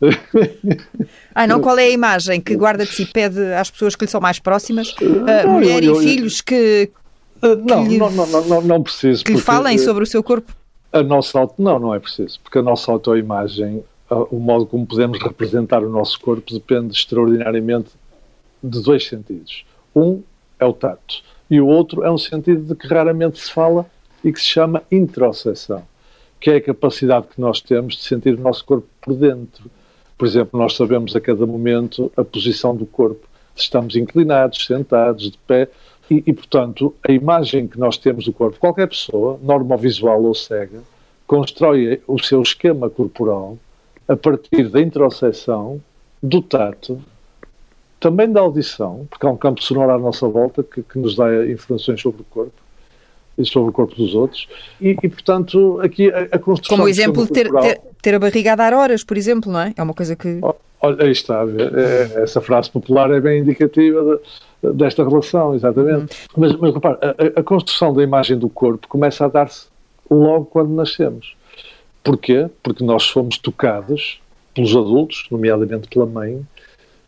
[1.34, 1.60] Ah, não?
[1.60, 4.38] Qual é a imagem que guarda de si pede às pessoas que lhe são mais
[4.38, 4.94] próximas?
[5.00, 6.90] Uh, mulher eu, eu, e filhos que.
[7.42, 9.24] Uh, não, lhe, não, não, não, não, preciso.
[9.24, 10.54] Que lhe falem sobre o seu corpo?
[10.92, 15.82] A nossa não, não é preciso, porque a nossa autoimagem, o modo como podemos representar
[15.82, 17.90] o nosso corpo, depende extraordinariamente
[18.62, 19.64] de dois sentidos.
[19.94, 20.22] Um
[20.60, 23.84] é o tato, e o outro é um sentido de que raramente se fala
[24.22, 25.82] e que se chama introspecção,
[26.40, 29.68] que é a capacidade que nós temos de sentir o nosso corpo por dentro
[30.16, 33.26] por exemplo, nós sabemos a cada momento a posição do corpo.
[33.54, 35.68] Se estamos inclinados, sentados, de pé.
[36.10, 40.82] E, e, portanto, a imagem que nós temos do corpo, qualquer pessoa, normovisual ou cega,
[41.26, 43.56] constrói o seu esquema corporal
[44.06, 45.80] a partir da introspecção,
[46.22, 47.00] do tato,
[47.98, 51.46] também da audição, porque há um campo sonoro à nossa volta que, que nos dá
[51.46, 52.63] informações sobre o corpo
[53.36, 54.48] e sobre o corpo dos outros.
[54.80, 56.76] E, e portanto, aqui a, a construção.
[56.76, 59.60] Como o exemplo de ter, ter, ter, a barriga a dar horas, por exemplo, não
[59.60, 59.74] é?
[59.76, 60.40] É uma coisa que.
[60.80, 64.20] Olha, aí está, é, essa frase popular é bem indicativa
[64.62, 66.14] desta relação, exatamente.
[66.36, 66.42] Uhum.
[66.42, 69.66] Mas, mas repare, a, a, construção da imagem do corpo começa a dar-se
[70.10, 71.36] logo quando nascemos.
[72.02, 72.48] Porquê?
[72.62, 74.20] Porque nós fomos tocados
[74.54, 76.46] pelos adultos, nomeadamente pela mãe,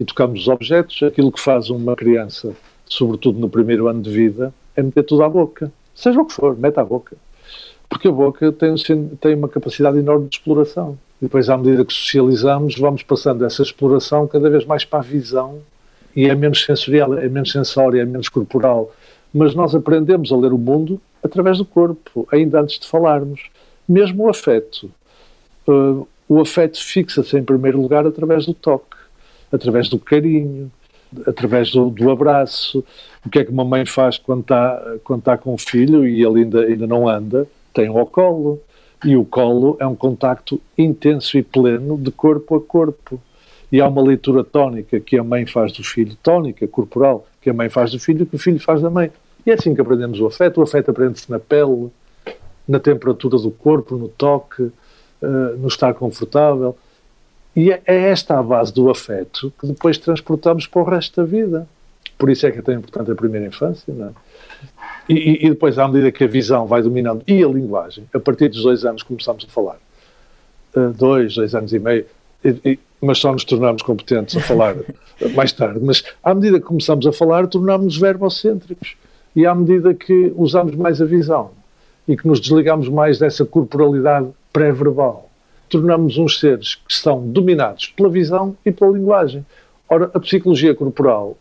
[0.01, 1.03] e tocamos os objetos.
[1.03, 2.55] Aquilo que faz uma criança,
[2.87, 5.71] sobretudo no primeiro ano de vida, é meter tudo à boca.
[5.97, 7.17] Seja o que for, mete à boca.
[7.89, 8.75] Porque a boca tem,
[9.19, 10.99] tem uma capacidade enorme de exploração.
[11.21, 15.03] E depois, à medida que socializamos, vamos passando essa exploração cada vez mais para a
[15.03, 15.61] visão
[16.15, 18.93] e é menos sensorial, é menos sensória, é menos corporal.
[19.33, 23.41] Mas nós aprendemos a ler o mundo através do corpo, ainda antes de falarmos.
[23.89, 24.91] Mesmo o afeto.
[25.67, 28.97] Uh, o afeto fixa-se em primeiro lugar através do toque,
[29.51, 30.71] através do carinho,
[31.27, 32.85] através do, do, abraço.
[33.25, 36.25] O que é que uma mãe faz quando está, quando está com o filho e
[36.25, 37.47] ele ainda, ainda não anda?
[37.73, 38.61] Tem o colo.
[39.05, 43.21] E o colo é um contacto intenso e pleno de corpo a corpo.
[43.71, 47.53] E há uma leitura tónica que a mãe faz do filho, tónica, corporal, que a
[47.53, 49.11] mãe faz do filho, que o filho faz da mãe.
[49.45, 50.59] E é assim que aprendemos o afeto.
[50.59, 51.91] O afeto aprende-se na pele,
[52.67, 56.77] na temperatura do corpo, no toque, uh, no estar confortável.
[57.57, 61.27] E é, é esta a base do afeto que depois transportamos para o resto da
[61.27, 61.67] vida.
[62.19, 64.11] Por isso é que é tão importante a primeira infância, não é?
[65.09, 68.49] E, e, depois, à medida que a visão vai dominando e a linguagem, a partir
[68.49, 69.79] dos dois anos começamos a falar.
[70.75, 72.05] Uh, dois, dois anos e meio,
[72.45, 74.75] e, mas só nos tornamos competentes a falar
[75.35, 75.81] mais tarde.
[75.83, 78.97] Mas à medida que começamos a falar, tornamos-nos verbocêntricos.
[79.35, 81.51] E à medida que usamos mais a visão
[82.09, 85.26] e que nos desligamos mais dessa corporalidade pré-verbal,
[85.69, 89.45] tornamos uns seres que são dominados pela visão e pela linguagem.
[89.89, 91.37] Ora, a psicologia corporal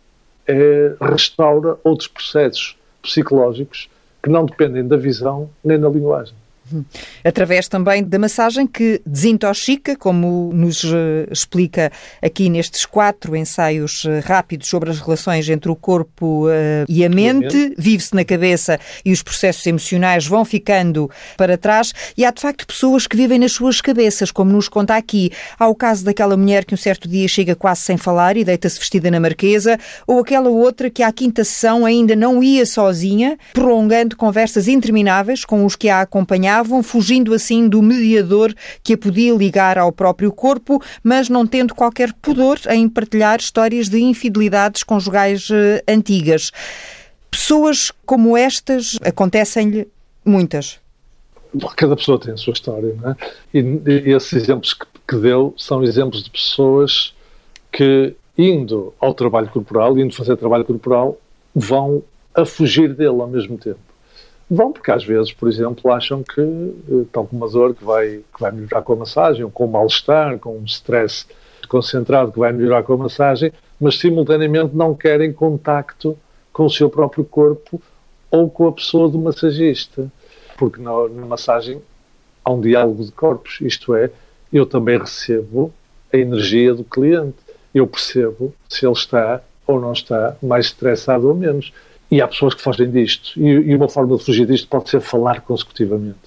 [0.48, 3.90] é, restaura outros processos psicológicos
[4.22, 6.36] que não dependem da visão nem da linguagem.
[7.24, 14.20] Através também da massagem que desintoxica, como nos eh, explica aqui nestes quatro ensaios eh,
[14.20, 19.12] rápidos sobre as relações entre o corpo uh, e a mente, vive-se na cabeça e
[19.12, 21.94] os processos emocionais vão ficando para trás.
[22.18, 25.32] E há de facto pessoas que vivem nas suas cabeças, como nos conta aqui.
[25.60, 28.80] Há o caso daquela mulher que um certo dia chega quase sem falar e deita-se
[28.80, 34.16] vestida na marquesa, ou aquela outra que à quinta sessão ainda não ia sozinha, prolongando
[34.16, 39.34] conversas intermináveis com os que a acompanhavam acompanhavam, fugindo assim do mediador que a podia
[39.34, 45.50] ligar ao próprio corpo, mas não tendo qualquer pudor em partilhar histórias de infidelidades conjugais
[45.50, 46.52] uh, antigas.
[47.30, 49.88] Pessoas como estas acontecem-lhe
[50.24, 50.80] muitas.
[51.76, 53.16] Cada pessoa tem a sua história, não é?
[53.54, 57.14] E, e esses exemplos que, que deu são exemplos de pessoas
[57.72, 61.18] que, indo ao trabalho corporal, indo fazer trabalho corporal,
[61.54, 63.80] vão a fugir dele ao mesmo tempo.
[64.50, 68.24] Vão, porque às vezes, por exemplo, acham que eh, estão com uma dor que vai,
[68.34, 71.26] que vai melhorar com a massagem, ou com um mal-estar, com um stress
[71.68, 76.18] concentrado que vai melhorar com a massagem, mas simultaneamente não querem contacto
[76.54, 77.82] com o seu próprio corpo
[78.30, 80.12] ou com a pessoa do massagista.
[80.58, 81.82] Porque na, na massagem
[82.44, 84.12] há um diálogo de corpos, isto é,
[84.54, 85.74] eu também recebo
[86.14, 87.36] a energia do cliente.
[87.74, 91.74] Eu percebo se ele está ou não está mais estressado ou menos.
[92.10, 93.40] E há pessoas que fogem disto.
[93.40, 96.18] E, e uma forma de fugir disto pode ser falar consecutivamente,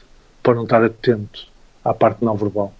[0.42, 1.46] para não estar atento
[1.84, 2.72] à parte não verbal.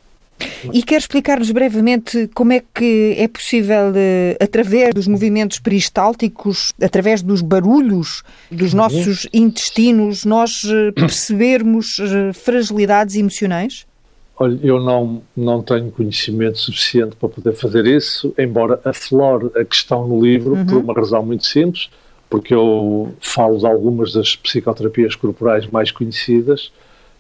[0.73, 7.23] E quer explicar-nos brevemente como é que é possível, eh, através dos movimentos peristálticos, através
[7.23, 8.79] dos barulhos dos uhum.
[8.79, 13.87] nossos intestinos, nós eh, percebermos eh, fragilidades emocionais?
[14.37, 20.07] Olha, eu não, não tenho conhecimento suficiente para poder fazer isso, embora aflore a questão
[20.07, 20.67] no livro uhum.
[20.67, 21.89] por uma razão muito simples
[22.29, 26.71] porque eu falo de algumas das psicoterapias corporais mais conhecidas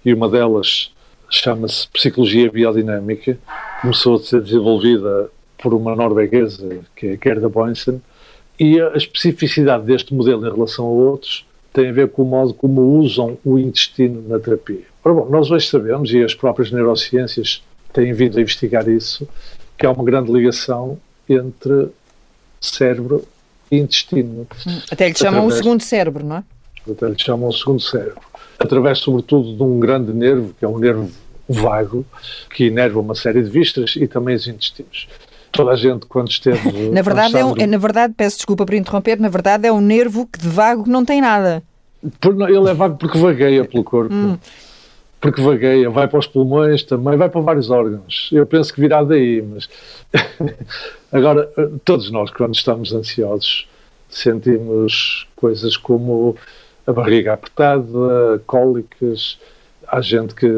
[0.04, 0.90] e uma delas
[1.30, 3.38] chama-se Psicologia Biodinâmica,
[3.80, 8.00] começou a ser desenvolvida por uma norueguesa, que é Gerda Boynsen,
[8.58, 12.54] e a especificidade deste modelo em relação a outros tem a ver com o modo
[12.54, 14.82] como usam o intestino na terapia.
[15.04, 19.28] Ora bom, nós hoje sabemos, e as próprias neurociências têm vindo a investigar isso,
[19.76, 21.88] que há uma grande ligação entre
[22.60, 23.22] cérebro
[23.70, 24.46] intestino.
[24.90, 26.44] Até lhe chamam através, o segundo cérebro, não é?
[26.90, 28.20] Até lhe chamam o segundo cérebro.
[28.58, 31.10] Através, sobretudo, de um grande nervo, que é um nervo
[31.48, 32.04] vago,
[32.54, 35.08] que inerva uma série de vistas e também os intestinos.
[35.50, 36.90] Toda a gente, quando esteve.
[36.90, 40.26] na, verdade, é um, na verdade, peço desculpa por interromper, na verdade é um nervo
[40.26, 41.62] que de vago não tem nada.
[42.48, 44.14] Ele é vago porque vagueia pelo corpo.
[44.14, 44.38] Hum.
[45.20, 48.30] Porque vagueia, vai para os pulmões também, vai para vários órgãos.
[48.32, 49.68] Eu penso que virá daí, mas
[51.10, 51.50] Agora,
[51.84, 53.66] todos nós, quando estamos ansiosos,
[54.08, 56.36] sentimos coisas como
[56.86, 59.38] a barriga apertada, cólicas,
[59.86, 60.48] há gente que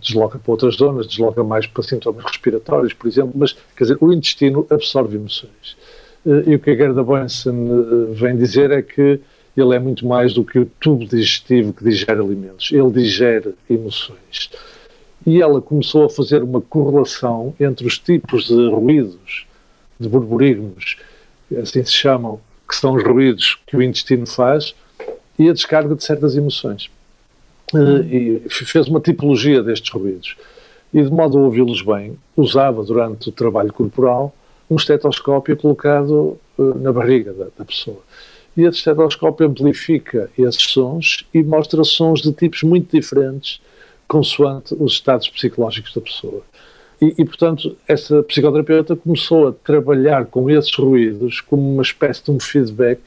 [0.00, 4.12] desloca para outras zonas, desloca mais para sintomas respiratórios, por exemplo, mas, quer dizer, o
[4.12, 5.76] intestino absorve emoções.
[6.24, 9.20] e o que a Gerda Boensen vem dizer é que
[9.56, 12.70] ele é muito mais do que o tubo digestivo que digere alimentos.
[12.72, 14.50] Ele digere emoções.
[15.26, 19.46] E ela começou a fazer uma correlação entre os tipos de ruídos,
[19.98, 20.96] de burburigmos,
[21.60, 24.74] assim se chamam, que são os ruídos que o intestino faz,
[25.38, 26.90] e a descarga de certas emoções.
[28.10, 30.36] E fez uma tipologia destes ruídos.
[30.92, 34.34] E, de modo a ouvi-los bem, usava durante o trabalho corporal
[34.68, 38.00] um estetoscópio colocado eh, na barriga da pessoa
[38.56, 43.60] e esse estetoscópio amplifica esses sons e mostra sons de tipos muito diferentes
[44.08, 46.42] consoante os estados psicológicos da pessoa.
[47.00, 52.30] E, e, portanto, essa psicoterapeuta começou a trabalhar com esses ruídos como uma espécie de
[52.30, 53.00] um feedback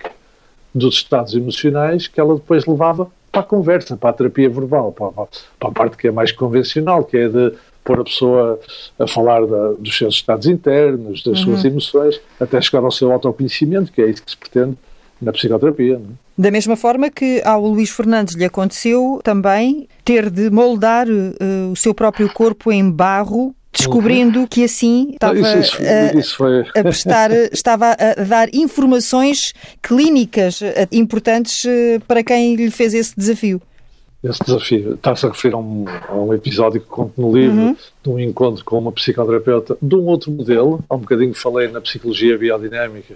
[0.73, 5.11] dos estados emocionais que ela depois levava para a conversa, para a terapia verbal, para,
[5.11, 7.53] para a parte que é mais convencional, que é de
[7.83, 8.59] pôr a pessoa
[8.97, 11.45] a falar da, dos seus estados internos, das uhum.
[11.45, 14.77] suas emoções, até chegar ao seu autoconhecimento, que é isso que se pretende
[15.23, 15.95] na psicoterapia.
[15.95, 15.99] É?
[16.37, 21.75] Da mesma forma que ao Luís Fernandes lhe aconteceu também ter de moldar uh, o
[21.75, 24.47] seu próprio corpo em barro descobrindo uhum.
[24.47, 26.61] que assim estava isso, isso, isso foi...
[26.61, 33.17] a, prestar, estava a dar informações clínicas eh, importantes eh, para quem lhe fez esse
[33.17, 33.59] desafio.
[34.23, 37.75] Esse desafio está-se a referir a um, a um, episódio que conto no livro, uhum.
[38.03, 40.81] de um encontro com uma psicoterapeuta de um outro modelo.
[40.87, 43.15] Há um bocadinho falei na psicologia biodinâmica,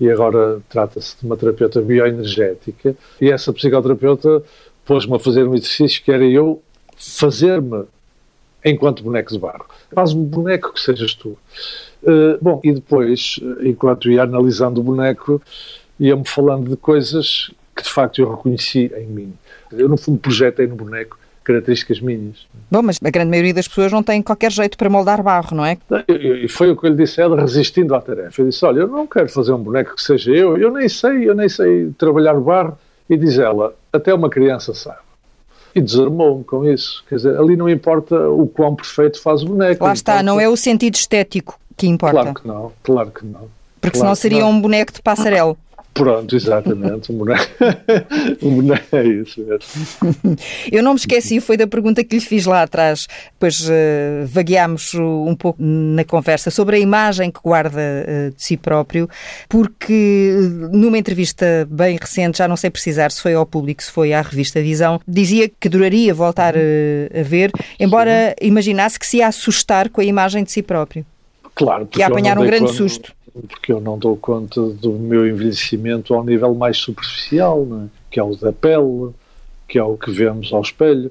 [0.00, 4.42] e agora trata-se de uma terapeuta bioenergética, e essa psicoterapeuta
[4.84, 6.62] pôs-me a fazer um exercício que era eu
[6.96, 7.84] fazer-me
[8.64, 9.66] enquanto boneco de barro.
[9.92, 11.36] Faz um boneco que sejas tu.
[12.02, 15.40] Uh, bom, e depois, enquanto ia analisando o boneco,
[15.98, 19.32] ia-me falando de coisas que de facto eu reconheci em mim.
[19.72, 22.46] Eu, no fundo, projetei no boneco características minhas.
[22.70, 25.64] Bom, mas a grande maioria das pessoas não tem qualquer jeito para moldar barro, não
[25.64, 25.76] é?
[26.08, 28.40] E foi o que eu lhe disse a ela, resistindo à tarefa.
[28.40, 31.28] Eu disse, olha, eu não quero fazer um boneco que seja eu, eu nem sei,
[31.28, 32.78] eu nem sei trabalhar barro.
[33.10, 34.98] E diz ela, até uma criança sabe.
[35.74, 37.04] E desarmou-me com isso.
[37.08, 39.84] Quer dizer, ali não importa o quão perfeito faz o boneco.
[39.84, 40.22] Lá está, importa...
[40.22, 42.20] não é o sentido estético que importa.
[42.20, 43.48] Claro que não, claro que não.
[43.80, 45.56] Porque claro senão seria um boneco de passarelo.
[45.94, 47.12] Pronto, exatamente.
[47.12, 47.46] Um boneco,
[48.42, 50.36] um boneco é isso mesmo.
[50.72, 53.06] Eu não me esqueci, foi da pergunta que lhe fiz lá atrás,
[53.38, 58.56] pois uh, vagueámos um pouco na conversa sobre a imagem que guarda uh, de si
[58.56, 59.08] próprio,
[59.48, 60.34] porque
[60.72, 64.22] numa entrevista bem recente, já não sei precisar se foi ao público, se foi à
[64.22, 68.46] revista Visão, dizia que adoraria voltar uh, a ver, embora Sim.
[68.46, 71.04] imaginasse que se ia assustar com a imagem de si próprio.
[71.54, 72.76] Claro, que ia apanhar um grande quando...
[72.76, 73.12] susto
[73.48, 77.88] porque eu não dou conta do meu envelhecimento ao nível mais superficial, é?
[78.10, 79.10] que é o da pele,
[79.66, 81.10] que é o que vemos ao espelho.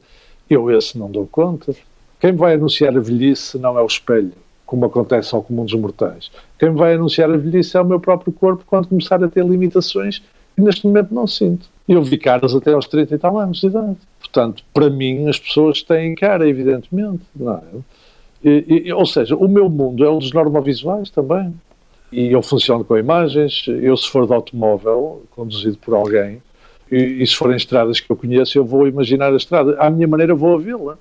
[0.50, 1.74] Eu esse não dou conta.
[2.20, 4.34] Quem vai anunciar a velhice não é o espelho,
[4.66, 6.30] como acontece ao comum dos mortais.
[6.60, 10.20] Quem vai anunciar a velhice é o meu próprio corpo quando começar a ter limitações
[10.56, 11.68] que neste momento não sinto.
[11.88, 13.98] Eu vi caras até aos 30 e tal anos de idade.
[14.20, 17.24] Portanto, para mim, as pessoas têm cara, evidentemente.
[17.36, 17.62] Não é?
[18.44, 21.54] E, e, ou seja, o meu mundo é um dos normovisuais também
[22.12, 23.66] e eu funciono com imagens.
[23.68, 26.42] Eu, se for de automóvel, conduzido por alguém,
[26.92, 29.76] e, e se forem estradas que eu conheço, eu vou imaginar a estrada.
[29.80, 30.98] À minha maneira, vou a vê-la.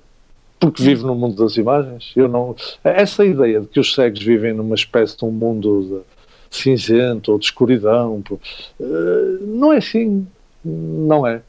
[0.59, 2.13] Porque vivo no mundo das imagens.
[2.15, 2.55] Eu não...
[2.83, 6.03] Essa ideia de que os cegos vivem numa espécie de um mundo
[6.49, 8.23] de cinzento ou de escuridão,
[8.79, 8.83] eh,
[9.41, 10.27] não é assim.
[10.63, 11.41] Não é.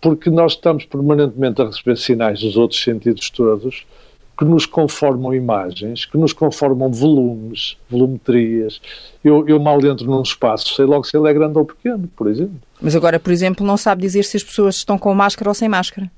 [0.00, 3.84] Porque nós estamos permanentemente a receber sinais dos outros sentidos todos
[4.36, 8.80] que nos conformam imagens, que nos conformam volumes, volumetrias.
[9.22, 12.28] Eu, eu mal entro num espaço, sei logo se ele é grande ou pequeno, por
[12.28, 12.56] exemplo.
[12.80, 15.68] Mas agora, por exemplo, não sabe dizer se as pessoas estão com máscara ou sem
[15.68, 16.10] máscara.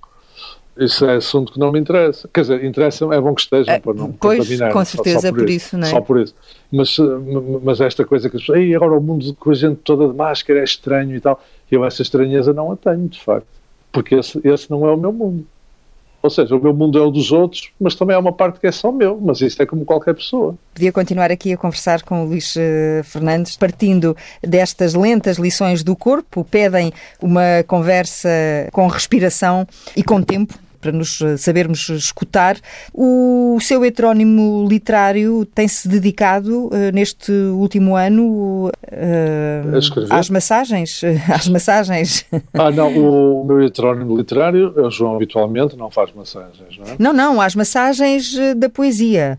[0.79, 2.29] Isso é assunto que não me interessa.
[2.33, 4.73] Quer dizer, interessa, é bom que estejam é, para não pois, contaminar.
[4.73, 5.91] com certeza, só, só por, por isso, isso, não é?
[5.91, 6.35] Só por isso.
[6.71, 6.97] Mas,
[7.63, 10.61] mas esta coisa que as pessoas, agora o mundo com a gente toda de máscara
[10.61, 11.43] é estranho e tal.
[11.71, 13.47] Eu essa estranheza não a tenho, de facto.
[13.91, 15.47] Porque esse, esse não é o meu mundo.
[16.27, 18.67] Ou seja, o meu mundo é o dos outros, mas também há uma parte que
[18.67, 20.57] é só meu, mas isso é como qualquer pessoa.
[20.75, 25.95] Podia continuar aqui a conversar com o Luís eh, Fernandes, partindo destas lentas lições do
[25.95, 28.29] corpo, pedem uma conversa
[28.73, 30.55] com respiração e com tempo,
[30.87, 32.57] para nos eh, sabermos escutar.
[32.95, 41.03] O seu heterónimo literário tem-se dedicado uh, neste último ano uh, às massagens?
[41.29, 42.25] Às massagens?
[42.55, 46.97] Ah, não, o meu heterónimo literário é o João habitualmente, não faz massagens, não é?
[46.99, 49.39] Não, não, às massagens da poesia.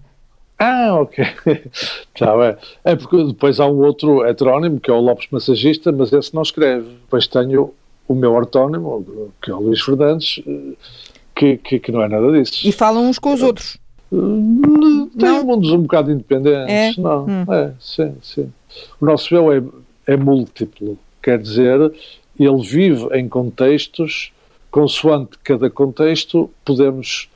[0.59, 1.23] Ah, ok.
[2.15, 2.57] Já é.
[2.83, 6.41] É porque depois há um outro heterónimo, que é o Lopes Massagista, mas esse não
[6.41, 6.87] escreve.
[7.03, 7.73] Depois tenho
[8.07, 9.05] o meu ortónimo,
[9.41, 10.41] que é o Luís Fernandes,
[11.37, 12.67] que, que, que, não é nada disso.
[12.67, 13.77] E falam uns com os outros.
[14.09, 16.97] Tem mundos um bocado independentes.
[16.97, 17.01] É?
[17.01, 17.53] Não, hum.
[17.53, 18.51] é, sim, sim.
[18.99, 19.61] O nosso eu é,
[20.07, 20.97] é múltiplo.
[21.21, 21.91] Quer dizer,
[22.39, 24.31] ele vive em contextos,
[24.71, 27.29] consoante cada contexto, podemos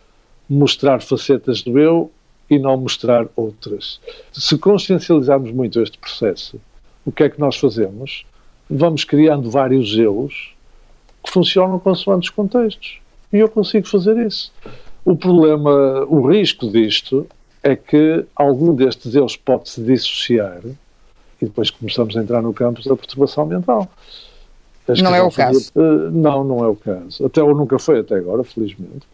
[0.49, 2.11] mostrar facetas do eu
[2.49, 3.99] e não mostrar outras.
[4.31, 6.59] Se consciencializarmos muito este processo,
[7.05, 8.25] o que é que nós fazemos?
[8.69, 10.53] Vamos criando vários eus
[11.23, 13.01] que funcionam consoante os contextos.
[13.31, 14.51] E eu consigo fazer isso.
[15.05, 17.27] O problema, o risco disto
[17.63, 20.61] é que algum destes eus pode se dissociar
[21.41, 23.89] e depois começamos a entrar no campo da perturbação mental.
[24.87, 25.71] Acho não é o caso?
[25.75, 27.25] Uh, não, não é o caso.
[27.25, 29.07] Até ou nunca foi até agora, felizmente.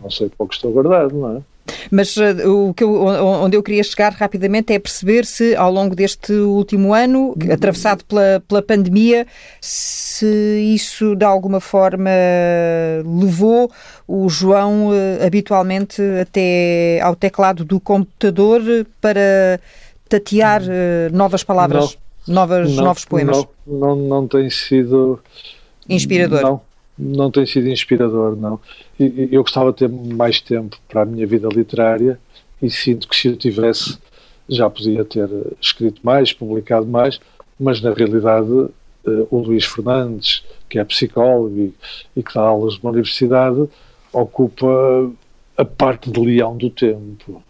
[0.00, 1.42] Não sei para o que estou guardado, não é?
[1.90, 5.94] Mas uh, o que eu, onde eu queria chegar rapidamente é perceber se, ao longo
[5.94, 9.26] deste último ano, atravessado pela, pela pandemia,
[9.60, 10.26] se
[10.74, 12.10] isso de alguma forma
[13.04, 13.70] levou
[14.06, 18.62] o João uh, habitualmente até ao teclado do computador
[19.00, 19.60] para
[20.08, 23.46] tatear uh, novas palavras, não, novas, não, novos poemas.
[23.66, 25.20] Não, não, não tem sido.
[25.88, 26.42] Inspirador.
[26.42, 26.60] Não,
[26.98, 28.58] não tem sido inspirador, não.
[28.98, 32.18] Eu gostava de ter mais tempo para a minha vida literária
[32.62, 33.98] e sinto que se eu tivesse
[34.48, 35.28] já podia ter
[35.60, 37.20] escrito mais, publicado mais,
[37.58, 38.68] mas na realidade
[39.06, 41.74] eh, o Luís Fernandes, que é psicólogo e,
[42.14, 43.68] e que dá aulas numa universidade,
[44.12, 45.10] ocupa
[45.56, 47.42] a parte de leão do tempo.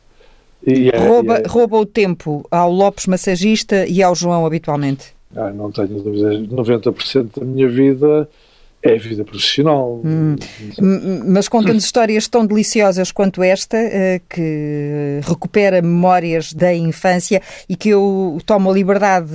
[0.66, 1.46] É, rouba, é...
[1.46, 5.14] rouba o tempo ao Lopes massagista e ao João habitualmente?
[5.34, 6.48] Ah, não tenho dúvidas.
[6.48, 8.28] 90% da minha vida
[8.86, 10.00] é a vida profissional.
[10.04, 10.36] Hum.
[11.26, 17.88] Mas conta-nos histórias tão deliciosas quanto esta, eh, que recupera memórias da infância e que
[17.88, 19.30] eu tomo a liberdade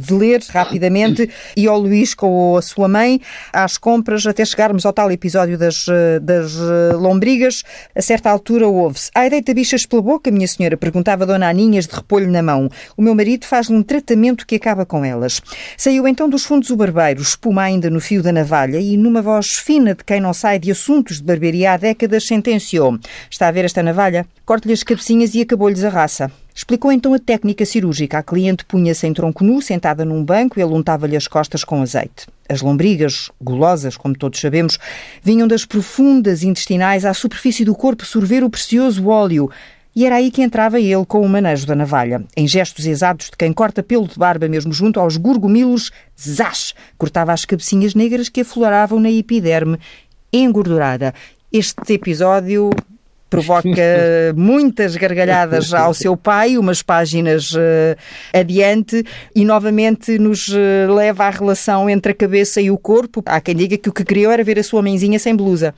[0.00, 3.20] de, ler rapidamente e ao Luís com a sua mãe
[3.52, 5.86] às compras até chegarmos ao tal episódio das,
[6.22, 6.54] das
[6.98, 7.62] lombrigas.
[7.94, 11.94] A certa altura ouve-se Ai, deita bichas pela boca, minha senhora, perguntava Dona Aninhas de
[11.94, 12.70] repolho na mão.
[12.96, 15.40] O meu marido faz-lhe um tratamento que acaba com elas.
[15.76, 19.54] Saiu então dos fundos o barbeiro, espuma ainda no fio da navalha e, numa voz
[19.54, 22.98] fina de quem não sai de assuntos de barbearia há décadas, sentenciou:
[23.30, 24.26] Está a ver esta navalha?
[24.44, 26.30] Corte-lhe as cabecinhas e acabou-lhes a raça.
[26.54, 28.18] Explicou então a técnica cirúrgica.
[28.18, 31.80] A cliente punha-se em tronco nu, sentada num banco, e ele untava-lhe as costas com
[31.82, 32.26] azeite.
[32.48, 34.78] As lombrigas, gulosas, como todos sabemos,
[35.22, 39.48] vinham das profundas intestinais à superfície do corpo sorver o precioso óleo
[39.98, 42.22] e era aí que entrava ele com o manejo da navalha.
[42.36, 46.72] Em gestos exatos de quem corta pelo de barba mesmo junto aos gurgomilos, zás!
[46.96, 49.76] Cortava as cabecinhas negras que afloravam na epiderme
[50.32, 51.12] engordurada.
[51.52, 52.70] Este episódio
[53.28, 53.68] provoca
[54.36, 57.58] muitas gargalhadas ao seu pai, umas páginas uh,
[58.32, 63.20] adiante, e novamente nos uh, leva à relação entre a cabeça e o corpo.
[63.26, 65.74] Há quem diga que o que criou era ver a sua mãezinha sem blusa.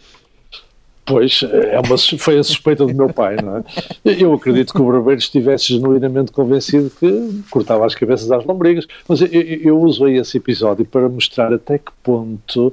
[1.11, 3.65] Pois, é uma, foi a suspeita do meu pai, não é?
[4.05, 9.21] Eu acredito que o barbeiro estivesse genuinamente convencido que cortava as cabeças às lombrigas, mas
[9.21, 12.73] eu, eu uso aí esse episódio para mostrar até que ponto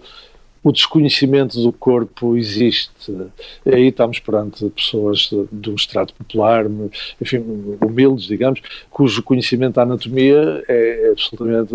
[0.68, 2.91] o desconhecimento do corpo existe.
[3.65, 6.65] Aí estamos perante pessoas do estrato popular,
[7.22, 7.38] enfim,
[7.82, 11.74] humildes, digamos, cujo conhecimento da anatomia é absolutamente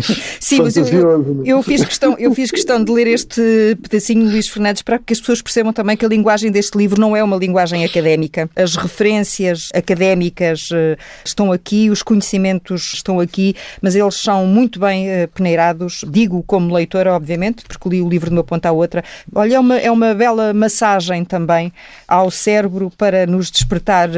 [0.38, 3.40] Sim, mas eu, eu, eu, fiz questão, eu fiz questão de ler este
[3.82, 7.00] pedacinho de Luís Fernandes para que as pessoas percebam também que a linguagem deste livro
[7.00, 8.50] não é uma linguagem académica.
[8.54, 15.08] As referências académicas eh, estão aqui, os conhecimentos estão aqui, mas eles são muito bem
[15.08, 16.04] eh, peneirados.
[16.06, 19.02] Digo como leitora, obviamente, porque li o livro de uma ponta à outra.
[19.34, 21.72] Olha, é uma, é uma bela massagem também
[22.06, 24.12] ao cérebro para nos despertar uh,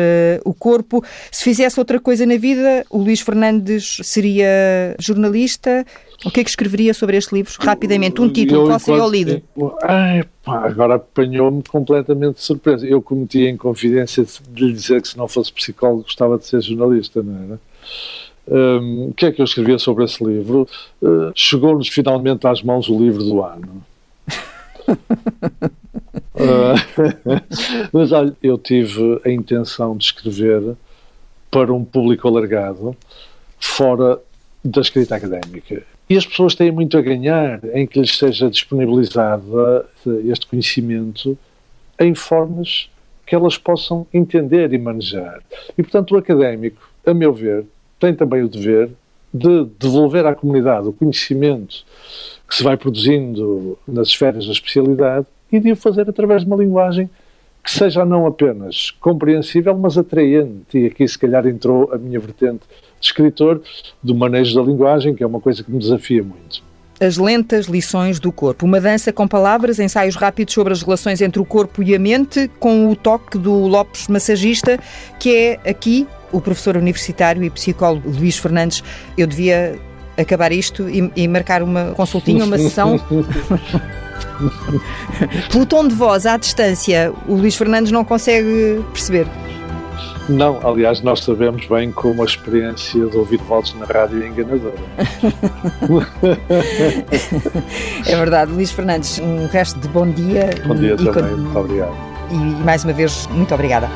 [0.44, 1.04] o corpo.
[1.30, 5.84] Se fizesse outra coisa na vida, o Luís Fernandes seria jornalista.
[6.24, 7.52] O que é que escreveria sobre este livro?
[7.58, 9.04] Rapidamente, um título, qual seria
[9.56, 9.76] o?
[9.82, 12.86] Ai, pá, agora apanhou-me completamente de surpresa.
[12.86, 16.60] Eu cometi a inconfidência de lhe dizer que se não fosse psicólogo gostava de ser
[16.60, 17.60] jornalista, não era?
[18.48, 20.68] Um, o que é que eu escrevia sobre esse livro?
[21.00, 23.84] Uh, Chegou-nos finalmente às mãos o livro do ano.
[27.92, 30.74] mas olha, eu tive a intenção de escrever
[31.50, 32.96] para um público alargado,
[33.58, 34.18] fora
[34.64, 35.82] da escrita académica.
[36.08, 39.84] E as pessoas têm muito a ganhar em que lhes seja disponibilizado
[40.24, 41.38] este conhecimento
[41.98, 42.90] em formas
[43.26, 45.40] que elas possam entender e manejar.
[45.76, 47.64] E, portanto, o académico, a meu ver,
[48.02, 48.90] tem também o dever
[49.32, 51.84] de devolver à comunidade o conhecimento
[52.48, 56.56] que se vai produzindo nas esferas da especialidade e de o fazer através de uma
[56.56, 57.08] linguagem
[57.62, 60.76] que seja não apenas compreensível, mas atraente.
[60.76, 62.62] E aqui, se calhar, entrou a minha vertente
[63.00, 63.62] de escritor,
[64.02, 66.60] do manejo da linguagem, que é uma coisa que me desafia muito.
[67.00, 68.66] As Lentas Lições do Corpo.
[68.66, 72.50] Uma dança com palavras, ensaios rápidos sobre as relações entre o corpo e a mente,
[72.58, 74.76] com o toque do Lopes massagista,
[75.20, 78.82] que é aqui o professor universitário e psicólogo Luís Fernandes.
[79.16, 79.78] Eu devia
[80.16, 82.98] acabar isto e, e marcar uma consultinha, uma sessão.
[85.50, 89.26] Pelo tom de voz à distância, o Luís Fernandes não consegue perceber.
[90.28, 94.76] Não, aliás, nós sabemos bem como a experiência de ouvir vozes na rádio é enganadora.
[98.06, 100.50] é verdade, Luís Fernandes, um resto de bom dia.
[100.66, 101.94] Bom dia e, também, e, muito obrigado.
[102.30, 103.90] E mais uma vez, muito obrigada.